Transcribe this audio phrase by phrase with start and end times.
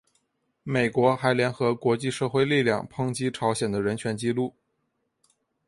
[0.63, 4.55] 美国还联合国际社会力量抨击朝鲜的人权纪录。